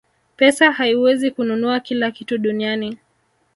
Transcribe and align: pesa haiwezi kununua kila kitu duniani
pesa 0.35 0.71
haiwezi 0.71 1.31
kununua 1.31 1.79
kila 1.79 2.11
kitu 2.11 2.37
duniani 2.37 2.97